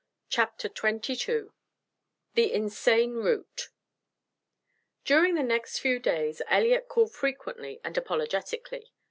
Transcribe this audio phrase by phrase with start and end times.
[0.29, 1.49] CHAPTER XXII
[2.33, 3.69] "The Insane Root"
[5.05, 8.91] During the next few days Elliott called frequently and apologetically.